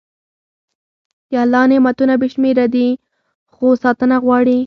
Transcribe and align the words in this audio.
د 1.31 1.33
الله 1.43 1.63
نعمتونه 1.71 2.13
بې 2.21 2.27
شمېره 2.33 2.65
دي، 2.73 2.87
خو 3.53 3.65
ساتنه 3.83 4.15
غواړي. 4.25 4.57